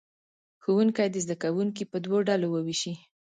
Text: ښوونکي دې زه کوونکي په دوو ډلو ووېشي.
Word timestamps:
ښوونکي 0.63 1.05
دې 1.13 1.21
زه 1.27 1.35
کوونکي 1.43 1.83
په 1.91 1.97
دوو 2.05 2.17
ډلو 2.29 2.47
ووېشي. 2.51 2.93